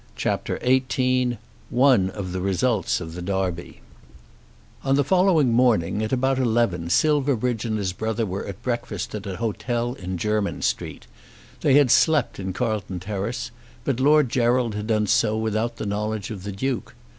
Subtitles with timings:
[0.15, 1.37] CHAPTER XVIII
[1.69, 3.81] One of the Results of the Derby
[4.83, 9.27] On the following morning at about eleven Silverbridge and his brother were at breakfast at
[9.27, 11.05] an hotel in Jermyn Street.
[11.59, 13.51] They had slept in Carlton Terrace,
[13.83, 16.95] but Lord Gerald had done so without the knowledge of the Duke.